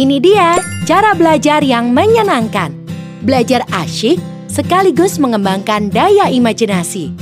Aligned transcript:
Ini 0.00 0.16
dia 0.16 0.56
cara 0.88 1.12
belajar 1.12 1.60
yang 1.60 1.92
menyenangkan. 1.92 2.72
Belajar 3.20 3.60
asyik 3.68 4.16
sekaligus 4.48 5.20
mengembangkan 5.20 5.92
daya 5.92 6.32
imajinasi. 6.32 7.12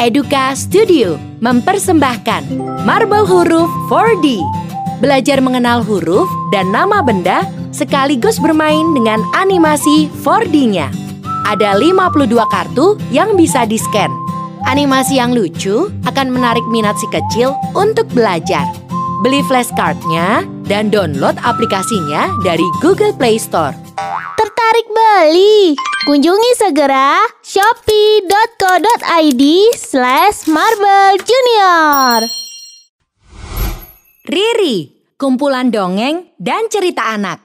Eduka 0.00 0.56
Studio 0.56 1.20
mempersembahkan 1.44 2.48
Marble 2.88 3.28
Huruf 3.28 3.68
4D. 3.92 4.40
Belajar 5.04 5.44
mengenal 5.44 5.84
huruf 5.84 6.24
dan 6.48 6.72
nama 6.72 7.04
benda 7.04 7.44
sekaligus 7.76 8.40
bermain 8.40 8.96
dengan 8.96 9.20
animasi 9.36 10.08
4D-nya. 10.24 10.88
Ada 11.44 11.76
52 11.76 12.24
kartu 12.48 12.96
yang 13.12 13.36
bisa 13.36 13.68
di-scan. 13.68 14.08
Animasi 14.64 15.20
yang 15.20 15.36
lucu 15.36 15.92
akan 16.08 16.32
menarik 16.32 16.64
minat 16.72 16.96
si 16.96 17.04
kecil 17.12 17.52
untuk 17.76 18.08
belajar. 18.16 18.64
Beli 19.22 19.44
flashcardnya 19.46 20.42
dan 20.66 20.90
download 20.90 21.38
aplikasinya 21.46 22.32
dari 22.42 22.66
Google 22.82 23.14
Play 23.14 23.38
Store. 23.38 23.70
Tertarik 24.34 24.86
beli? 24.90 25.78
Kunjungi 26.08 26.50
segera 26.58 27.22
shopee.co.id 27.46 29.42
slash 29.78 30.50
marble 30.50 31.20
junior. 31.22 32.26
Riri, 34.26 34.90
kumpulan 35.14 35.70
dongeng 35.70 36.34
dan 36.40 36.66
cerita 36.72 37.14
anak. 37.14 37.38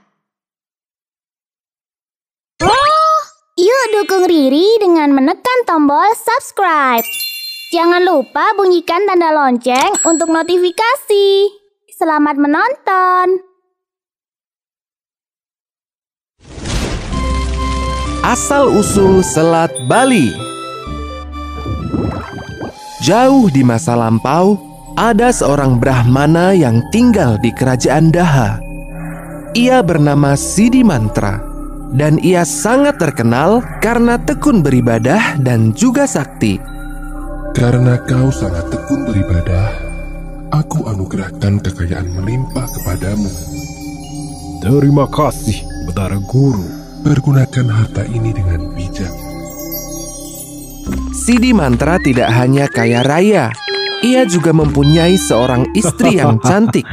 Yuk 3.59 3.83
dukung 3.91 4.23
Riri 4.23 4.79
dengan 4.79 5.11
menekan 5.11 5.67
tombol 5.67 6.07
subscribe. 6.15 7.03
Jangan 7.75 8.01
lupa 8.07 8.55
bunyikan 8.55 9.03
tanda 9.03 9.35
lonceng 9.35 9.99
untuk 10.07 10.31
notifikasi. 10.31 11.58
Selamat 11.99 12.39
menonton. 12.39 13.43
Asal-usul 18.23 19.19
Selat 19.19 19.67
Bali 19.91 20.31
Jauh 23.03 23.51
di 23.51 23.67
masa 23.67 23.99
lampau, 23.99 24.55
ada 24.95 25.27
seorang 25.35 25.75
Brahmana 25.75 26.55
yang 26.55 26.79
tinggal 26.95 27.35
di 27.43 27.51
kerajaan 27.51 28.15
Daha. 28.15 28.63
Ia 29.59 29.83
bernama 29.83 30.39
Sidi 30.39 30.87
Mantra, 30.87 31.43
dan 31.91 32.15
ia 32.23 32.47
sangat 32.47 32.95
terkenal 32.95 33.59
karena 33.83 34.15
tekun 34.15 34.63
beribadah 34.63 35.35
dan 35.43 35.75
juga 35.75 36.07
sakti. 36.07 36.63
Karena 37.51 37.99
kau 38.07 38.31
sangat 38.31 38.71
tekun 38.71 39.03
beribadah, 39.03 39.88
aku 40.49 40.85
anugerahkan 40.89 41.61
kekayaan 41.61 42.09
melimpah 42.13 42.65
kepadamu. 42.65 43.29
Terima 44.59 45.05
kasih, 45.07 45.63
Betara 45.87 46.19
Guru. 46.19 46.65
Pergunakan 46.99 47.67
harta 47.71 48.03
ini 48.03 48.35
dengan 48.35 48.75
bijak. 48.75 49.13
Sidi 51.15 51.55
Mantra 51.55 51.95
tidak 52.01 52.27
hanya 52.35 52.67
kaya 52.67 53.05
raya, 53.05 53.53
ia 54.03 54.27
juga 54.27 54.51
mempunyai 54.51 55.15
seorang 55.15 55.69
istri 55.77 56.19
yang 56.19 56.41
cantik. 56.47 56.83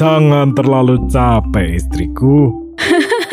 Jangan 0.00 0.56
terlalu 0.56 1.06
capek, 1.10 1.76
istriku. 1.76 2.50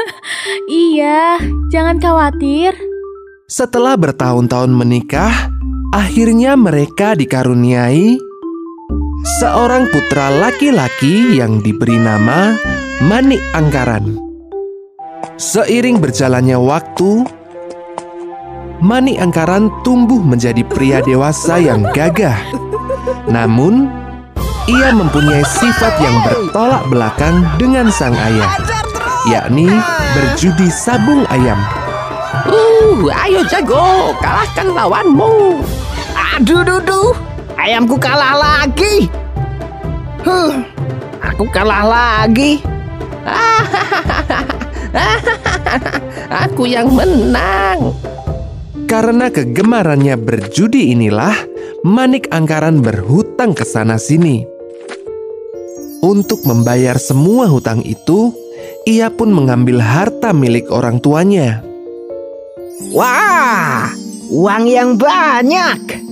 Iya, 0.67 1.39
jangan 1.72 1.95
khawatir. 1.95 2.75
Setelah 3.47 3.95
bertahun-tahun 3.95 4.67
menikah, 4.67 5.47
akhirnya 5.95 6.59
mereka 6.59 7.16
dikaruniai 7.16 8.19
seorang 9.28 9.92
putra 9.92 10.31
laki-laki 10.31 11.36
yang 11.36 11.59
diberi 11.59 12.00
nama 12.00 12.56
Manik 13.03 13.44
Angkaran. 13.52 14.16
Seiring 15.36 16.00
berjalannya 16.00 16.56
waktu, 16.56 17.28
Manik 18.80 19.19
Angkaran 19.19 19.67
tumbuh 19.84 20.23
menjadi 20.23 20.64
pria 20.64 21.03
dewasa 21.03 21.59
yang 21.59 21.84
gagah. 21.92 22.40
Namun, 23.28 23.91
ia 24.72 24.96
mempunyai 24.96 25.44
sifat 25.44 25.94
yang 26.00 26.16
bertolak 26.23 26.88
belakang 26.88 27.44
dengan 27.59 27.91
sang 27.91 28.16
ayah, 28.16 28.52
yakni 29.28 29.68
berjudi 30.16 30.72
sabung 30.72 31.28
ayam. 31.28 31.59
Uh, 32.47 33.12
ayo 33.28 33.44
jago, 33.52 34.16
kalahkan 34.23 34.72
lawanmu. 34.72 35.59
Aduh, 36.38 36.62
duh, 36.63 36.81
duh, 36.85 37.12
ayamku 37.67 38.00
kalah 38.00 38.39
lagi. 38.39 39.11
Huh, 40.23 40.63
aku 41.19 41.44
kalah 41.51 41.83
lagi. 41.83 42.63
aku 46.47 46.63
yang 46.63 46.88
menang. 46.95 47.91
Karena 48.88 49.28
kegemarannya 49.28 50.16
berjudi 50.16 50.95
inilah, 50.95 51.35
Manik 51.83 52.31
Angkaran 52.31 52.79
berhutang 52.79 53.51
ke 53.51 53.67
sana 53.67 53.99
sini. 53.99 54.47
Untuk 55.99 56.47
membayar 56.47 56.95
semua 56.95 57.51
hutang 57.51 57.84
itu, 57.84 58.31
ia 58.88 59.11
pun 59.11 59.35
mengambil 59.35 59.84
harta 59.84 60.31
milik 60.31 60.72
orang 60.72 61.03
tuanya. 61.03 61.67
Wah, 62.95 63.91
uang 64.31 64.63
yang 64.72 64.95
banyak. 64.95 66.07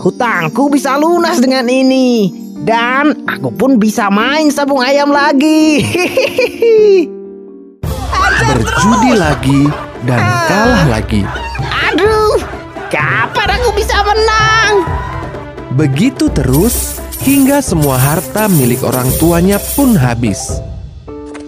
Hutangku 0.00 0.72
bisa 0.72 0.96
lunas 0.96 1.44
dengan 1.44 1.68
ini. 1.68 2.32
Dan 2.64 3.28
aku 3.28 3.52
pun 3.52 3.76
bisa 3.76 4.08
main 4.08 4.48
sabung 4.48 4.80
ayam 4.80 5.12
lagi. 5.12 5.84
Berjudi 8.40 9.12
lagi 9.12 9.68
dan 10.08 10.24
kalah 10.48 10.88
lagi. 10.88 11.20
Aduh, 11.92 12.40
kapan 12.88 13.60
aku 13.60 13.76
bisa 13.76 14.00
menang? 14.00 14.72
Begitu 15.76 16.32
terus 16.32 16.96
hingga 17.20 17.60
semua 17.60 18.00
harta 18.00 18.48
milik 18.48 18.80
orang 18.80 19.08
tuanya 19.20 19.60
pun 19.76 19.92
habis. 20.00 20.64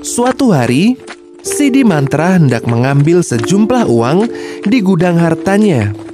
Suatu 0.05 0.53
hari, 0.53 1.01
Sidi 1.41 1.89
Mantra 1.89 2.37
hendak 2.37 2.69
mengambil 2.69 3.25
sejumlah 3.25 3.89
uang 3.89 4.29
di 4.69 4.79
gudang 4.85 5.17
hartanya. 5.17 6.12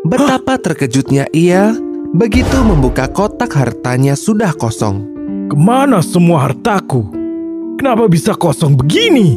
Betapa 0.00 0.56
terkejutnya 0.56 1.28
ia 1.28 1.76
begitu 2.16 2.56
membuka 2.64 3.04
kotak 3.04 3.52
hartanya 3.52 4.16
sudah 4.16 4.56
kosong. 4.56 5.04
Ke 5.52 5.56
mana 5.60 6.00
semua 6.00 6.48
hartaku? 6.48 7.04
Kenapa 7.76 8.08
bisa 8.08 8.32
kosong 8.32 8.80
begini? 8.80 9.36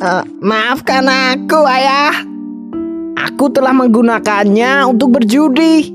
Uh, 0.00 0.24
maafkan 0.40 1.04
aku, 1.04 1.60
ayah. 1.68 2.16
Aku 3.28 3.52
telah 3.52 3.76
menggunakannya 3.76 4.88
untuk 4.88 5.20
berjudi. 5.20 5.92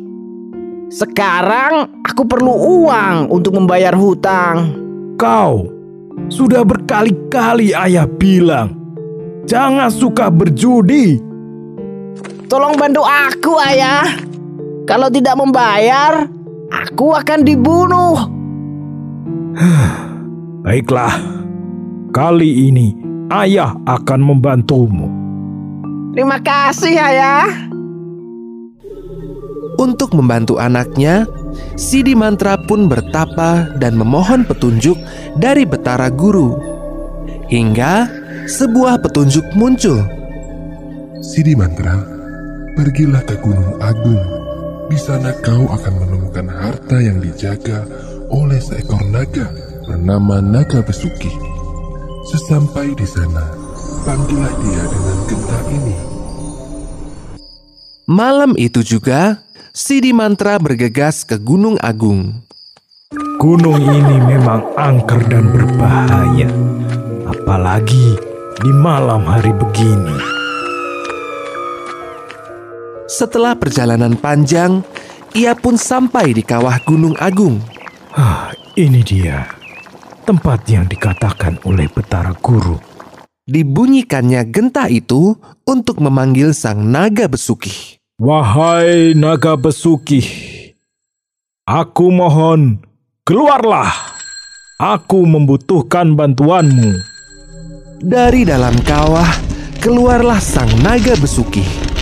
Sekarang 0.94 1.90
aku 2.06 2.29
perlu 2.29 2.53
uang 2.85 3.34
untuk 3.34 3.57
membayar 3.57 3.97
hutang. 3.97 4.78
Kau 5.18 5.66
sudah 6.29 6.62
berkali-kali 6.62 7.73
ayah 7.73 8.06
bilang, 8.06 8.78
jangan 9.50 9.90
suka 9.90 10.29
berjudi. 10.29 11.32
Tolong 12.53 12.78
bantu 12.78 13.02
aku, 13.02 13.58
ayah. 13.66 14.06
Kalau 14.86 15.09
tidak 15.09 15.41
membayar, 15.41 16.30
aku 16.69 17.18
akan 17.18 17.41
dibunuh. 17.41 18.30
Baiklah, 20.62 21.18
kali 22.14 22.69
ini 22.69 22.94
ayah 23.34 23.74
akan 23.90 24.22
membantumu. 24.22 25.09
Terima 26.14 26.38
kasih, 26.46 26.94
ayah. 26.94 27.50
Untuk 29.81 30.14
membantu 30.14 30.62
anaknya, 30.62 31.25
Sidi 31.74 32.14
Mantra 32.14 32.62
pun 32.70 32.85
bertapa 32.85 33.81
dan 33.81 33.97
memohon 33.97 34.46
petunjuk 34.46 35.02
dari 35.41 35.66
Betara 35.66 36.14
Guru. 36.14 36.53
Hingga 37.49 38.06
sebuah 38.46 39.02
petunjuk 39.02 39.58
muncul. 39.58 40.06
Sidi 41.17 41.58
Mantra, 41.58 42.12
pergilah 42.73 43.22
ke 43.25 43.37
Gunung 43.40 43.78
Agung. 43.79 44.22
Di 44.90 44.97
sana 44.99 45.34
kau 45.41 45.70
akan 45.70 45.93
menemukan 46.05 46.47
harta 46.49 46.97
yang 46.99 47.22
dijaga 47.22 47.85
oleh 48.29 48.59
seekor 48.59 49.02
naga 49.09 49.49
bernama 49.85 50.41
Naga 50.41 50.81
Besuki. 50.81 51.31
Sesampai 52.29 52.93
di 52.97 53.08
sana, 53.08 53.46
panggillah 54.05 54.53
dia 54.61 54.84
dengan 54.90 55.17
genta 55.29 55.59
ini. 55.70 55.97
Malam 58.09 58.52
itu 58.59 58.84
juga, 58.84 59.41
Sidi 59.72 60.11
Mantra 60.11 60.59
bergegas 60.59 61.23
ke 61.23 61.40
Gunung 61.40 61.79
Agung. 61.79 62.43
Gunung 63.40 63.79
ini 63.79 64.17
memang 64.23 64.75
angker 64.75 65.22
dan 65.28 65.52
berbahaya, 65.52 66.49
apalagi 67.28 68.17
di 68.64 68.72
malam 68.72 69.28
hari 69.28 69.52
begini. 69.52 70.33
Setelah 73.13 73.53
perjalanan 73.53 74.17
panjang, 74.17 74.81
ia 75.37 75.53
pun 75.53 75.77
sampai 75.77 76.33
di 76.33 76.41
kawah 76.41 76.81
Gunung 76.81 77.13
Agung. 77.21 77.61
Ah, 78.17 78.49
Ini 78.73 79.05
dia 79.05 79.45
tempat 80.25 80.65
yang 80.65 80.89
dikatakan 80.89 81.61
oleh 81.61 81.85
Betara 81.93 82.33
Guru. 82.33 82.81
Dibunyikannya 83.45 84.49
genta 84.49 84.89
itu 84.89 85.37
untuk 85.61 86.01
memanggil 86.01 86.57
sang 86.57 86.89
naga 86.89 87.29
besuki. 87.29 88.01
Wahai 88.17 89.13
naga 89.13 89.53
besuki, 89.61 90.25
aku 91.69 92.09
mohon 92.09 92.81
keluarlah. 93.29 93.93
Aku 94.81 95.21
membutuhkan 95.29 96.17
bantuanmu. 96.17 96.97
Dari 98.01 98.41
dalam 98.41 98.73
kawah 98.81 99.29
keluarlah 99.77 100.41
sang 100.41 100.71
naga 100.81 101.13
besuki. 101.21 101.92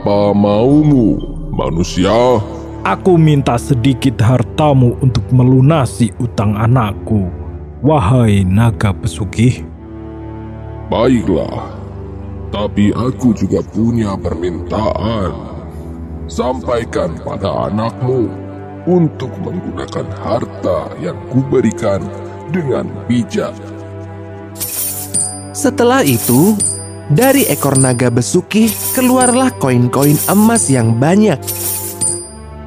Apa 0.00 0.32
maumu, 0.32 1.20
manusia? 1.52 2.40
Aku 2.88 3.20
minta 3.20 3.60
sedikit 3.60 4.16
hartamu 4.24 4.96
untuk 5.04 5.28
melunasi 5.28 6.08
utang 6.16 6.56
anakku. 6.56 7.28
Wahai 7.84 8.40
naga 8.48 8.96
pesugih, 8.96 9.60
Baiklah, 10.88 11.68
tapi 12.48 12.96
aku 12.96 13.36
juga 13.36 13.60
punya 13.60 14.16
permintaan. 14.16 15.36
Sampaikan 16.32 17.20
pada 17.20 17.68
anakmu 17.68 18.32
untuk 18.88 19.36
menggunakan 19.44 20.08
harta 20.16 20.96
yang 20.96 21.20
kuberikan 21.28 22.00
dengan 22.48 22.88
bijak. 23.04 23.52
Setelah 25.52 26.00
itu, 26.08 26.56
dari 27.10 27.42
ekor 27.50 27.74
naga 27.74 28.06
besuki 28.06 28.70
keluarlah 28.94 29.50
koin-koin 29.58 30.16
emas 30.30 30.70
yang 30.70 30.94
banyak. 30.94 31.36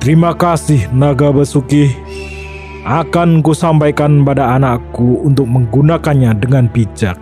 terima 0.03 0.35
kasih 0.35 0.91
naga 0.91 1.31
besuki. 1.31 1.95
Akan 2.83 3.39
kusampaikan 3.39 4.27
pada 4.27 4.59
anakku 4.59 5.23
untuk 5.23 5.47
menggunakannya 5.47 6.35
dengan 6.35 6.67
bijak. 6.67 7.15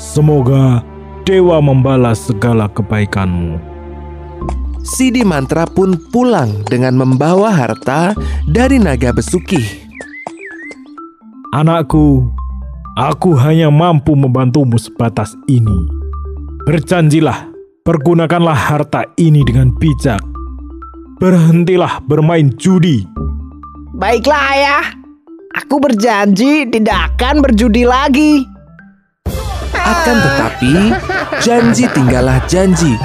Semoga 0.00 0.80
dewa 1.28 1.60
membalas 1.60 2.24
segala 2.24 2.72
kebaikanmu. 2.72 3.60
Sidi 4.80 5.20
Mantra 5.20 5.68
pun 5.68 6.00
pulang 6.08 6.64
dengan 6.64 6.96
membawa 6.96 7.52
harta 7.52 8.16
dari 8.48 8.80
naga 8.80 9.12
besuki. 9.12 9.60
Anakku, 11.52 12.24
aku 12.96 13.36
hanya 13.36 13.68
mampu 13.68 14.16
membantumu 14.16 14.80
sebatas 14.80 15.36
ini. 15.44 15.93
Berjanjilah, 16.64 17.52
pergunakanlah 17.84 18.56
harta 18.56 19.04
ini 19.20 19.44
dengan 19.44 19.68
bijak. 19.76 20.16
Berhentilah 21.20 22.00
bermain 22.08 22.56
judi. 22.56 23.04
Baiklah 23.92 24.42
ayah, 24.56 24.84
aku 25.52 25.76
berjanji 25.76 26.64
tidak 26.72 27.12
akan 27.12 27.44
berjudi 27.44 27.84
lagi. 27.84 28.48
Akan 29.76 30.16
tetapi, 30.24 30.72
janji 31.44 31.84
tinggallah 31.92 32.40
janji. 32.48 32.96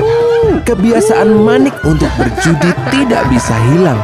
Kebiasaan 0.63 1.43
manik 1.43 1.75
untuk 1.83 2.07
berjudi 2.15 2.71
tidak 2.95 3.27
bisa 3.27 3.59
hilang. 3.75 3.99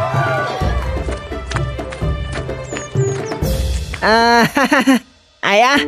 Ah, 4.03 4.43
ayah, 5.55 5.79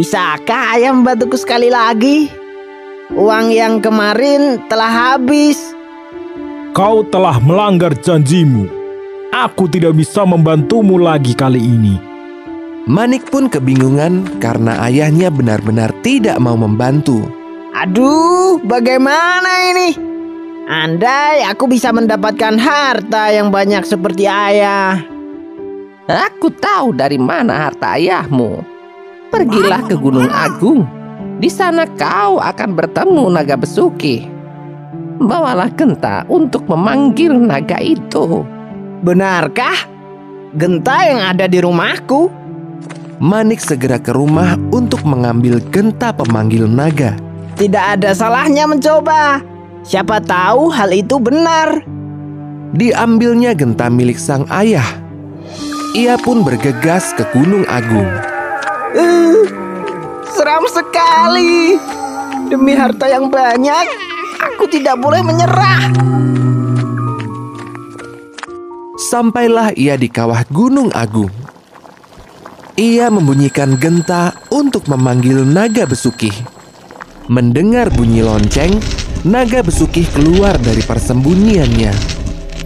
bisakah 0.00 0.80
ayah 0.80 0.96
membantuku 0.96 1.36
sekali 1.36 1.68
lagi? 1.68 2.40
Uang 3.12 3.52
yang 3.52 3.84
kemarin 3.84 4.56
telah 4.72 4.88
habis. 4.88 5.60
Kau 6.72 7.04
telah 7.04 7.36
melanggar 7.44 7.92
janjimu. 7.92 8.64
Aku 9.28 9.68
tidak 9.68 10.00
bisa 10.00 10.24
membantumu 10.24 10.96
lagi 10.96 11.36
kali 11.36 11.60
ini. 11.60 12.00
Manik 12.88 13.28
pun 13.28 13.52
kebingungan 13.52 14.40
karena 14.40 14.80
ayahnya 14.88 15.28
benar-benar 15.28 15.92
tidak 16.00 16.40
mau 16.40 16.56
membantu. 16.56 17.28
Aduh, 17.76 18.56
bagaimana 18.64 19.76
ini? 19.76 19.92
Andai 20.72 21.44
aku 21.44 21.68
bisa 21.68 21.92
mendapatkan 21.92 22.56
harta 22.56 23.28
yang 23.28 23.52
banyak 23.52 23.84
seperti 23.84 24.24
ayah. 24.24 25.04
Aku 26.08 26.48
tahu 26.48 26.96
dari 26.96 27.20
mana 27.20 27.68
harta 27.68 28.00
ayahmu. 28.00 28.64
Pergilah 29.28 29.84
ke 29.84 30.00
Gunung 30.00 30.32
Agung. 30.32 31.01
Di 31.42 31.50
sana 31.50 31.90
kau 31.98 32.38
akan 32.38 32.70
bertemu 32.78 33.26
naga 33.34 33.58
besuki. 33.58 34.30
Bawalah 35.18 35.74
genta 35.74 36.22
untuk 36.30 36.70
memanggil 36.70 37.34
naga 37.34 37.82
itu. 37.82 38.46
Benarkah? 39.02 39.90
Genta 40.54 41.02
yang 41.02 41.18
ada 41.18 41.50
di 41.50 41.58
rumahku? 41.58 42.30
Manik 43.18 43.58
segera 43.58 43.98
ke 43.98 44.14
rumah 44.14 44.54
untuk 44.70 45.02
mengambil 45.02 45.58
genta 45.74 46.14
pemanggil 46.14 46.70
naga. 46.70 47.18
Tidak 47.58 47.98
ada 47.98 48.14
salahnya 48.14 48.70
mencoba. 48.70 49.42
Siapa 49.82 50.22
tahu 50.22 50.70
hal 50.70 50.94
itu 50.94 51.18
benar. 51.18 51.82
Diambilnya 52.70 53.50
genta 53.58 53.90
milik 53.90 54.14
sang 54.14 54.46
ayah. 54.46 54.86
Ia 55.98 56.14
pun 56.22 56.46
bergegas 56.46 57.10
ke 57.18 57.26
Gunung 57.34 57.66
Agung. 57.66 58.06
Eh, 58.94 59.61
seram 60.42 60.66
sekali. 60.66 61.78
Demi 62.50 62.74
harta 62.74 63.06
yang 63.06 63.30
banyak, 63.30 63.86
aku 64.42 64.66
tidak 64.66 64.98
boleh 64.98 65.22
menyerah. 65.22 65.94
Sampailah 68.98 69.70
ia 69.78 69.94
di 69.94 70.10
kawah 70.10 70.42
Gunung 70.50 70.90
Agung. 70.98 71.30
Ia 72.74 73.06
membunyikan 73.06 73.78
genta 73.78 74.34
untuk 74.50 74.90
memanggil 74.90 75.46
naga 75.46 75.86
besuki. 75.86 76.34
Mendengar 77.30 77.94
bunyi 77.94 78.26
lonceng, 78.26 78.82
naga 79.22 79.62
besuki 79.62 80.02
keluar 80.10 80.58
dari 80.58 80.82
persembunyiannya. 80.82 81.94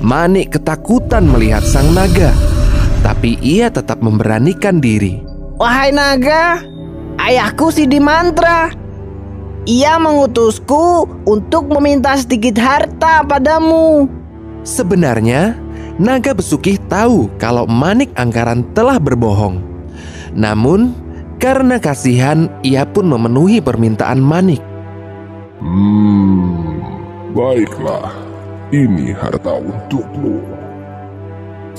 Manik 0.00 0.56
ketakutan 0.56 1.28
melihat 1.28 1.60
sang 1.60 1.92
naga, 1.92 2.32
tapi 3.04 3.36
ia 3.44 3.68
tetap 3.68 4.00
memberanikan 4.00 4.80
diri. 4.80 5.20
Wahai 5.60 5.92
naga, 5.92 6.64
ayahku 7.26 7.74
si 7.74 7.90
Mantra. 7.98 8.70
Ia 9.66 9.98
mengutusku 9.98 11.10
untuk 11.26 11.66
meminta 11.74 12.14
sedikit 12.14 12.54
harta 12.62 13.26
padamu. 13.26 14.06
Sebenarnya, 14.62 15.58
naga 15.98 16.30
besuki 16.38 16.78
tahu 16.86 17.26
kalau 17.42 17.66
Manik 17.66 18.14
Angkaran 18.14 18.62
telah 18.78 19.02
berbohong. 19.02 19.58
Namun, 20.38 20.94
karena 21.42 21.82
kasihan, 21.82 22.46
ia 22.62 22.86
pun 22.86 23.10
memenuhi 23.10 23.58
permintaan 23.58 24.22
Manik. 24.22 24.62
Hmm, 25.58 26.78
baiklah. 27.34 28.14
Ini 28.70 29.18
harta 29.18 29.58
untukmu. 29.58 30.42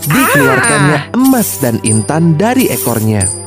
Dikeluarkannya 0.07 1.15
emas 1.15 1.59
dan 1.59 1.79
intan 1.87 2.35
dari 2.35 2.71
ekornya. 2.71 3.46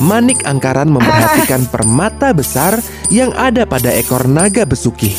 Manik 0.00 0.48
Angkaran 0.48 0.88
memperhatikan 0.88 1.68
permata 1.74 2.32
besar 2.32 2.80
yang 3.12 3.36
ada 3.36 3.68
pada 3.68 3.92
ekor 3.92 4.24
naga 4.24 4.64
besuki. 4.64 5.12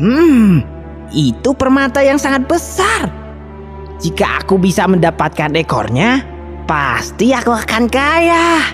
Hmm, 0.00 0.64
itu 1.12 1.52
permata 1.52 2.00
yang 2.00 2.16
sangat 2.16 2.48
besar. 2.48 3.12
Jika 4.00 4.40
aku 4.40 4.56
bisa 4.56 4.88
mendapatkan 4.88 5.52
ekornya, 5.60 6.24
pasti 6.64 7.36
aku 7.36 7.52
akan 7.52 7.84
kaya. 7.92 8.64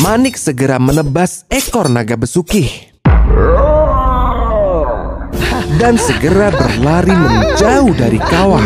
Manik 0.00 0.40
segera 0.40 0.80
menebas 0.80 1.44
ekor 1.52 1.92
naga 1.92 2.16
besuki 2.16 2.88
dan 5.76 6.00
segera 6.00 6.48
berlari 6.48 7.12
menjauh 7.12 7.92
dari 7.92 8.16
kawah. 8.16 8.64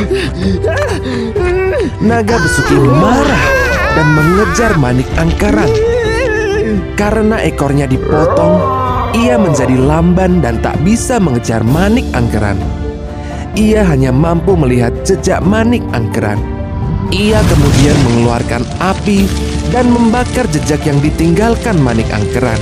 Naga 1.98 2.36
besuki 2.38 2.76
marah 2.78 3.65
dan 3.96 4.06
mengejar 4.12 4.76
Manik 4.76 5.08
Angkaran. 5.16 5.72
Karena 7.00 7.40
ekornya 7.40 7.88
dipotong, 7.88 8.60
ia 9.16 9.40
menjadi 9.40 9.72
lamban 9.80 10.44
dan 10.44 10.60
tak 10.60 10.76
bisa 10.84 11.16
mengejar 11.16 11.64
Manik 11.64 12.04
Angkeran. 12.12 12.60
Ia 13.56 13.88
hanya 13.88 14.12
mampu 14.12 14.52
melihat 14.52 14.92
jejak 15.08 15.40
Manik 15.40 15.80
Angkeran. 15.96 16.36
Ia 17.08 17.40
kemudian 17.48 17.96
mengeluarkan 18.04 18.68
api 18.84 19.24
dan 19.72 19.88
membakar 19.88 20.44
jejak 20.52 20.84
yang 20.84 21.00
ditinggalkan 21.00 21.80
Manik 21.80 22.12
Angkeran. 22.12 22.60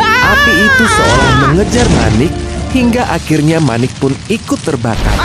Api 0.00 0.52
itu 0.56 0.84
seolah 0.88 1.32
mengejar 1.44 1.84
Manik 1.92 2.32
hingga 2.72 3.04
akhirnya 3.12 3.60
Manik 3.60 3.92
pun 4.00 4.16
ikut 4.32 4.60
terbakar. 4.64 5.18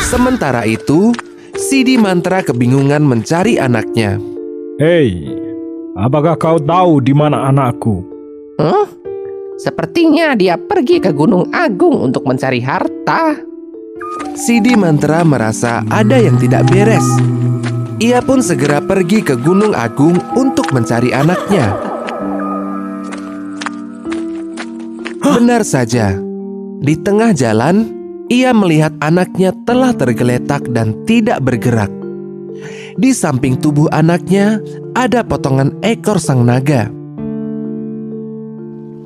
Sementara 0.00 0.64
itu, 0.64 1.12
Sidi 1.56 1.96
Mantra 1.96 2.44
kebingungan 2.44 3.00
mencari 3.00 3.56
anaknya. 3.56 4.20
Hei, 4.76 5.24
apakah 5.96 6.36
kau 6.36 6.60
tahu 6.60 7.00
di 7.00 7.16
mana 7.16 7.48
anakku? 7.48 8.04
Huh? 8.60 8.84
Sepertinya 9.56 10.36
dia 10.36 10.60
pergi 10.60 11.00
ke 11.00 11.16
Gunung 11.16 11.48
Agung 11.56 12.04
untuk 12.04 12.28
mencari 12.28 12.60
harta. 12.60 13.40
Sidi 14.36 14.76
Mantra 14.76 15.24
merasa 15.24 15.80
ada 15.88 16.20
yang 16.20 16.36
tidak 16.36 16.68
beres. 16.68 17.08
Ia 18.04 18.20
pun 18.20 18.44
segera 18.44 18.84
pergi 18.84 19.24
ke 19.24 19.40
Gunung 19.40 19.72
Agung 19.72 20.20
untuk 20.36 20.68
mencari 20.76 21.16
anaknya. 21.16 21.72
Benar 25.24 25.64
saja, 25.64 26.20
di 26.84 26.94
tengah 27.00 27.32
jalan 27.32 27.95
ia 28.26 28.50
melihat 28.50 28.94
anaknya 28.98 29.54
telah 29.66 29.94
tergeletak 29.94 30.66
dan 30.74 30.94
tidak 31.06 31.42
bergerak. 31.42 31.90
Di 32.96 33.12
samping 33.12 33.60
tubuh 33.60 33.86
anaknya 33.92 34.58
ada 34.96 35.20
potongan 35.20 35.76
ekor 35.84 36.16
sang 36.16 36.48
naga. 36.48 36.88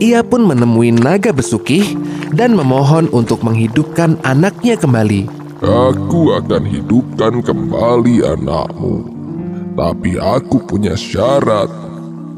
Ia 0.00 0.24
pun 0.24 0.48
menemui 0.48 0.96
naga 0.96 1.34
besukih 1.34 1.84
dan 2.32 2.56
memohon 2.56 3.12
untuk 3.12 3.44
menghidupkan 3.44 4.16
anaknya 4.24 4.80
kembali. 4.80 5.28
Aku 5.60 6.32
akan 6.40 6.64
hidupkan 6.64 7.44
kembali 7.44 8.24
anakmu. 8.24 8.96
Tapi 9.76 10.16
aku 10.16 10.64
punya 10.64 10.96
syarat. 10.96 11.68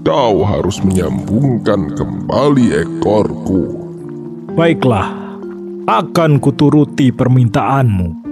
Kau 0.03 0.43
harus 0.43 0.83
menyambungkan 0.83 1.95
kembali 1.95 2.67
ekorku. 2.83 3.63
Baiklah, 4.59 5.22
akan 5.87 6.39
kuturuti 6.39 7.11
permintaanmu. 7.11 8.23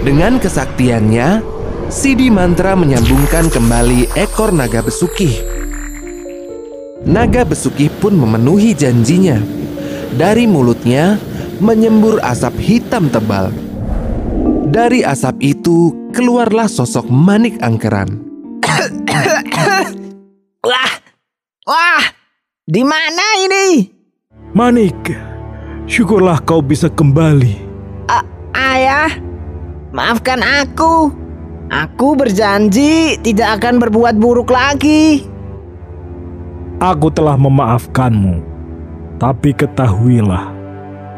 Dengan 0.00 0.40
kesaktiannya, 0.40 1.44
Sidi 1.90 2.32
Mantra 2.32 2.78
menyambungkan 2.78 3.52
kembali 3.52 4.14
ekor 4.16 4.54
naga 4.54 4.80
besukih. 4.80 5.34
Naga 7.00 7.48
Besuki 7.48 7.88
pun 7.88 8.12
memenuhi 8.12 8.76
janjinya. 8.76 9.40
Dari 10.14 10.44
mulutnya 10.44 11.16
menyembur 11.58 12.20
asap 12.20 12.60
hitam 12.60 13.08
tebal. 13.08 13.48
Dari 14.70 15.00
asap 15.00 15.40
itu 15.40 15.96
keluarlah 16.12 16.68
sosok 16.68 17.08
Manik 17.08 17.56
Angkeran. 17.64 18.20
wah, 20.68 20.92
wah, 21.64 22.04
di 22.68 22.84
mana 22.84 23.26
ini? 23.48 23.66
Manik, 24.52 25.00
syukurlah 25.86 26.42
kau 26.42 26.60
bisa 26.60 26.90
kembali. 26.90 27.60
A 28.10 28.20
ayah, 28.56 29.12
maafkan 29.94 30.42
aku. 30.42 31.12
Aku 31.70 32.18
berjanji 32.18 33.14
tidak 33.22 33.62
akan 33.62 33.78
berbuat 33.78 34.18
buruk 34.18 34.50
lagi. 34.50 35.22
Aku 36.82 37.12
telah 37.14 37.38
memaafkanmu, 37.38 38.42
tapi 39.22 39.54
ketahuilah, 39.54 40.50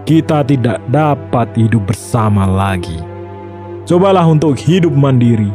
kita 0.04 0.44
tidak 0.44 0.82
dapat 0.92 1.48
hidup 1.56 1.88
bersama 1.88 2.44
lagi. 2.44 3.00
Cobalah 3.88 4.28
untuk 4.28 4.58
hidup 4.60 4.92
mandiri. 4.92 5.48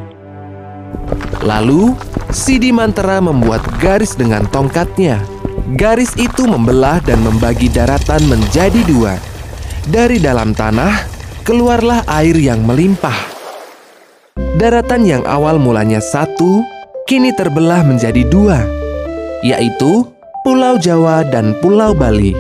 Lalu, 1.46 1.94
Sidi 2.34 2.74
Mantera 2.74 3.22
membuat 3.22 3.62
garis 3.78 4.18
dengan 4.18 4.50
tongkatnya. 4.50 5.22
Garis 5.76 6.16
itu 6.16 6.48
membelah 6.48 7.04
dan 7.04 7.20
membagi 7.26 7.68
daratan 7.68 8.24
menjadi 8.32 8.80
dua. 8.88 9.20
Dari 9.92 10.16
dalam 10.16 10.56
tanah, 10.56 11.04
keluarlah 11.44 12.08
air 12.08 12.40
yang 12.40 12.64
melimpah. 12.64 13.36
Daratan 14.56 15.04
yang 15.04 15.28
awal 15.28 15.60
mulanya 15.60 16.00
satu, 16.00 16.64
kini 17.04 17.36
terbelah 17.36 17.84
menjadi 17.84 18.24
dua 18.28 18.78
yaitu 19.46 20.08
Pulau 20.42 20.80
Jawa 20.80 21.28
dan 21.28 21.54
Pulau 21.60 21.94
Bali. 21.94 22.34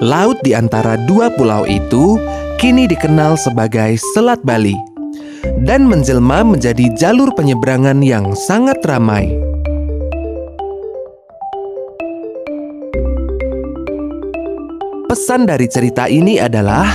Laut 0.00 0.38
di 0.42 0.56
antara 0.56 0.98
dua 1.06 1.30
pulau 1.32 1.66
itu 1.66 2.18
kini 2.58 2.88
dikenal 2.88 3.38
sebagai 3.38 3.96
Selat 4.12 4.40
Bali 4.42 4.76
dan 5.64 5.86
menjelma 5.86 6.42
menjadi 6.42 6.92
jalur 6.96 7.30
penyeberangan 7.36 8.00
yang 8.00 8.32
sangat 8.34 8.80
ramai. 8.84 9.43
Pesan 15.14 15.46
dari 15.46 15.70
cerita 15.70 16.10
ini 16.10 16.42
adalah 16.42 16.90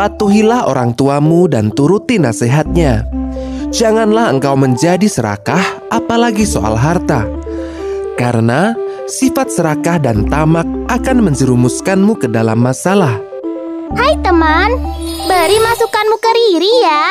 patuhilah 0.00 0.72
orang 0.72 0.96
tuamu 0.96 1.44
dan 1.44 1.68
turuti 1.68 2.16
nasihatnya. 2.16 3.04
Janganlah 3.68 4.32
engkau 4.32 4.56
menjadi 4.56 5.04
serakah, 5.04 5.60
apalagi 5.92 6.48
soal 6.48 6.80
harta 6.80 7.28
karena 8.16 8.72
sifat 9.04 9.52
serakah 9.52 10.00
dan 10.00 10.24
tamak 10.32 10.64
akan 10.88 11.28
menjerumuskanmu 11.28 12.16
ke 12.16 12.24
dalam 12.32 12.56
masalah. 12.56 13.20
Hai 13.92 14.16
teman, 14.24 14.72
beri 15.28 15.60
masukanmu 15.60 16.16
ke 16.16 16.30
Riri 16.32 16.74
ya. 16.88 17.04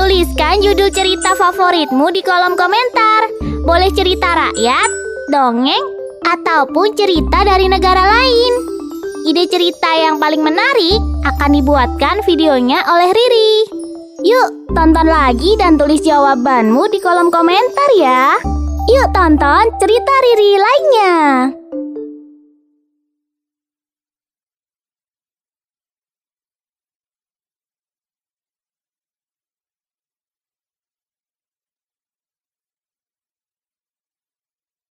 Tuliskan 0.00 0.64
judul 0.64 0.88
cerita 0.88 1.36
favoritmu 1.36 2.08
di 2.08 2.24
kolom 2.24 2.56
komentar. 2.56 3.28
Boleh 3.68 3.92
cerita 3.92 4.32
rakyat, 4.32 4.88
dongeng, 5.28 5.84
ataupun 6.24 6.96
cerita 6.96 7.44
dari 7.44 7.68
negara 7.68 8.00
lain. 8.00 8.65
Ide 9.26 9.50
cerita 9.50 9.90
yang 9.90 10.22
paling 10.22 10.38
menarik 10.38 11.02
akan 11.26 11.58
dibuatkan 11.58 12.22
videonya 12.22 12.78
oleh 12.86 13.10
Riri. 13.10 13.52
Yuk, 14.22 14.70
tonton 14.70 15.10
lagi 15.10 15.58
dan 15.58 15.74
tulis 15.74 15.98
jawabanmu 16.06 16.86
di 16.94 17.02
kolom 17.02 17.34
komentar 17.34 17.90
ya. 17.98 18.38
Yuk 18.86 19.10
tonton 19.10 19.66
cerita 19.82 20.14
Riri 20.22 20.50
lainnya. 20.62 21.14